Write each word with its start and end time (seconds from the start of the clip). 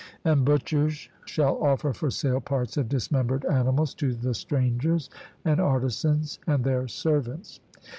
And 0.25 0.43
butchers 0.43 1.09
shall 1.27 1.61
offer 1.63 1.93
for 1.93 2.09
sale 2.09 2.41
parts 2.41 2.75
of 2.75 2.89
dismembered 2.89 3.45
animals 3.45 3.93
to 4.01 4.13
the 4.15 4.33
strangers, 4.33 5.11
and 5.45 5.59
artisans, 5.59 6.39
and 6.47 6.63
their 6.63 6.87
servants. 6.87 7.59